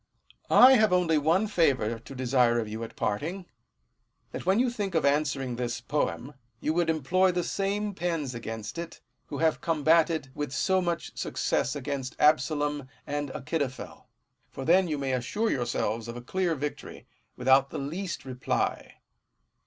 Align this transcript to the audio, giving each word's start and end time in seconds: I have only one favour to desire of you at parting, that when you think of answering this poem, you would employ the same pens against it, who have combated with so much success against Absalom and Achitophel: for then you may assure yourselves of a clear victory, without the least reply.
I 0.49 0.77
have 0.77 0.91
only 0.91 1.19
one 1.19 1.45
favour 1.45 1.99
to 1.99 2.15
desire 2.15 2.57
of 2.57 2.67
you 2.67 2.83
at 2.83 2.95
parting, 2.95 3.45
that 4.31 4.47
when 4.47 4.57
you 4.57 4.71
think 4.71 4.95
of 4.95 5.05
answering 5.05 5.57
this 5.57 5.79
poem, 5.79 6.33
you 6.59 6.73
would 6.73 6.89
employ 6.89 7.31
the 7.31 7.43
same 7.43 7.93
pens 7.93 8.33
against 8.33 8.79
it, 8.79 8.99
who 9.27 9.37
have 9.37 9.61
combated 9.61 10.31
with 10.33 10.51
so 10.53 10.81
much 10.81 11.15
success 11.15 11.75
against 11.75 12.15
Absalom 12.19 12.89
and 13.05 13.29
Achitophel: 13.29 14.07
for 14.49 14.65
then 14.65 14.87
you 14.87 14.97
may 14.97 15.11
assure 15.13 15.51
yourselves 15.51 16.07
of 16.07 16.17
a 16.17 16.21
clear 16.23 16.55
victory, 16.55 17.05
without 17.37 17.69
the 17.69 17.77
least 17.77 18.25
reply. 18.25 18.95